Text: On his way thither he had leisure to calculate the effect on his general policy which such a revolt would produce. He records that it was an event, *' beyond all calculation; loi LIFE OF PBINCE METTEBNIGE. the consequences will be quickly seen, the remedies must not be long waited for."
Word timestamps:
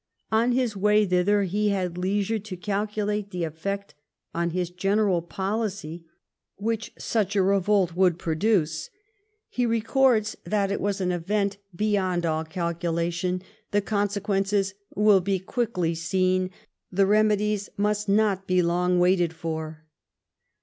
On 0.31 0.51
his 0.53 0.75
way 0.75 1.05
thither 1.05 1.43
he 1.43 1.69
had 1.69 1.95
leisure 1.95 2.39
to 2.39 2.57
calculate 2.57 3.29
the 3.29 3.43
effect 3.43 3.93
on 4.33 4.49
his 4.49 4.71
general 4.71 5.21
policy 5.21 6.07
which 6.55 6.91
such 6.97 7.35
a 7.35 7.43
revolt 7.43 7.95
would 7.95 8.17
produce. 8.17 8.89
He 9.47 9.67
records 9.67 10.35
that 10.43 10.71
it 10.71 10.81
was 10.81 11.01
an 11.01 11.11
event, 11.11 11.57
*' 11.69 11.75
beyond 11.85 12.25
all 12.25 12.43
calculation; 12.45 13.31
loi 13.31 13.35
LIFE 13.35 13.43
OF 13.43 13.45
PBINCE 13.45 13.53
METTEBNIGE. 13.67 13.71
the 13.73 13.81
consequences 13.83 14.73
will 14.95 15.21
be 15.21 15.37
quickly 15.37 15.93
seen, 15.93 16.49
the 16.91 17.05
remedies 17.05 17.69
must 17.77 18.09
not 18.09 18.47
be 18.47 18.63
long 18.63 18.97
waited 18.97 19.33
for." 19.33 19.85